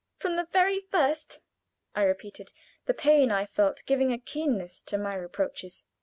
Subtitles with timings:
[0.17, 1.41] "From the very first,"
[1.93, 2.53] I repeated,
[2.87, 5.85] the pain I felt giving a keenness to my reproaches.